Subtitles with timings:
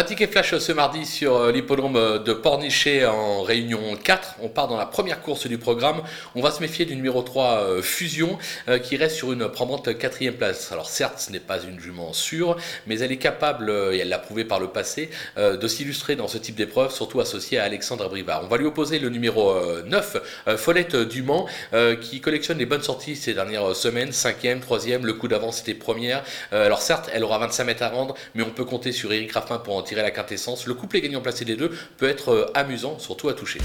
[0.00, 4.36] Un ticket flash ce mardi sur euh, l'hippodrome de Pornichet en réunion 4.
[4.40, 6.00] On part dans la première course du programme.
[6.34, 8.38] On va se méfier du numéro 3 euh, Fusion
[8.70, 10.72] euh, qui reste sur une prendante quatrième place.
[10.72, 14.18] Alors certes, ce n'est pas une jument sûre, mais elle est capable, et elle l'a
[14.18, 18.42] prouvé par le passé, de s'illustrer dans ce type d'épreuve, surtout associée à Alexandre Brivard.
[18.44, 19.54] On va lui opposer le numéro
[19.84, 21.46] 9, Follette Dumont,
[22.00, 24.12] qui collectionne les bonnes sorties ces dernières semaines.
[24.12, 26.22] Cinquième, troisième, le coup d'avance c'était première.
[26.52, 29.58] alors certes, elle aura 25 mètres à rendre, mais on peut compter sur Eric Raffin
[29.58, 30.66] pour en tirer la quintessence.
[30.66, 33.58] Le couplet gagnant placé des deux peut être euh, amusant, surtout à toucher.